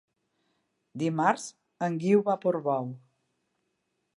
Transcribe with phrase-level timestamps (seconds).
[1.03, 1.45] Dimarts
[1.89, 2.89] en Guiu va a Portbou.